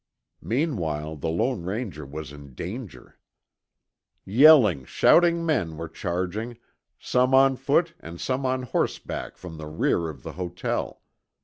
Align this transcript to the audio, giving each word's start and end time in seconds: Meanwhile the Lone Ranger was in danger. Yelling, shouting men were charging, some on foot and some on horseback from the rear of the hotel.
Meanwhile 0.41 1.17
the 1.17 1.29
Lone 1.29 1.61
Ranger 1.63 2.07
was 2.07 2.31
in 2.31 2.55
danger. 2.55 3.19
Yelling, 4.25 4.83
shouting 4.83 5.45
men 5.45 5.77
were 5.77 5.87
charging, 5.87 6.57
some 6.97 7.35
on 7.35 7.55
foot 7.55 7.93
and 7.99 8.19
some 8.19 8.43
on 8.43 8.63
horseback 8.63 9.37
from 9.37 9.57
the 9.57 9.67
rear 9.67 10.09
of 10.09 10.23
the 10.23 10.31
hotel. 10.31 11.03